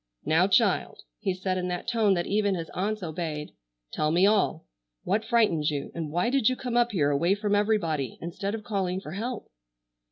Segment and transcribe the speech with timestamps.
[0.25, 3.51] "Now, child," he said in that tone that even his aunts obeyed,
[3.93, 4.65] "tell me all.
[5.03, 8.63] What frightened you, and why did you come up here away from everybody instead of
[8.63, 9.51] calling for help?"